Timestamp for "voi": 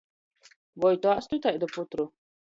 0.85-0.89